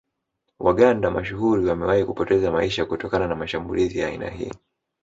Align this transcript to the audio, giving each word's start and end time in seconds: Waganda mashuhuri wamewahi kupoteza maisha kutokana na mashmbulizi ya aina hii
Waganda 0.59 1.11
mashuhuri 1.11 1.63
wamewahi 1.65 2.05
kupoteza 2.05 2.51
maisha 2.51 2.85
kutokana 2.85 3.27
na 3.27 3.35
mashmbulizi 3.35 3.99
ya 3.99 4.07
aina 4.07 4.29
hii 4.29 4.51